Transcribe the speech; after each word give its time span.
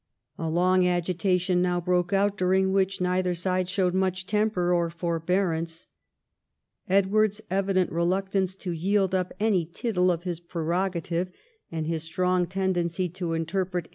A 0.39 0.49
long 0.49 0.87
agitation 0.87 1.61
now 1.61 1.79
broke 1.79 2.11
out, 2.11 2.35
during 2.35 2.73
which 2.73 2.99
neither 2.99 3.35
side 3.35 3.69
showed 3.69 3.93
much 3.93 4.25
temper 4.25 4.73
or 4.73 4.89
forbearance. 4.89 5.85
Edward's 6.89 7.39
evident 7.51 7.91
reluctance 7.91 8.55
to 8.55 8.71
yield 8.71 9.13
up 9.13 9.31
any 9.39 9.63
tittle 9.63 10.09
of 10.09 10.23
his 10.23 10.39
prerogative, 10.39 11.29
and 11.71 11.85
his 11.85 12.01
strong 12.01 12.47
tendency 12.47 13.09
to 13.09 13.33
interpret 13.33 13.45
212 13.45 13.59
EDWARD 13.59 13.75
I 13.75 13.89
ohap. 13.89 13.89